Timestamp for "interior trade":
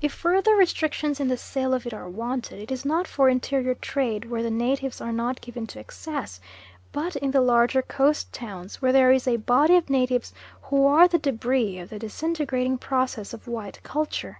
3.28-4.30